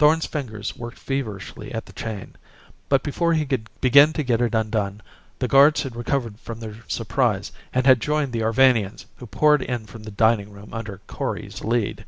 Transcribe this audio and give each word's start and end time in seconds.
Thorn's 0.00 0.26
fingers 0.26 0.76
worked 0.76 0.98
feverishly 0.98 1.70
at 1.72 1.86
the 1.86 1.92
chain. 1.92 2.34
But 2.88 3.04
before 3.04 3.34
he 3.34 3.46
could 3.46 3.70
begin 3.80 4.12
to 4.14 4.24
get 4.24 4.40
it 4.40 4.52
undone, 4.52 5.00
the 5.38 5.46
guards 5.46 5.84
had 5.84 5.94
recovered 5.94 6.40
from 6.40 6.58
their 6.58 6.74
surprise 6.88 7.52
and 7.72 7.86
had 7.86 8.00
joined 8.00 8.32
the 8.32 8.42
Arvanians 8.42 9.06
who 9.18 9.26
poured 9.26 9.62
in 9.62 9.86
from 9.86 10.02
the 10.02 10.10
dining 10.10 10.50
room 10.50 10.70
under 10.74 11.00
Kori's 11.06 11.60
lead. 11.62 12.04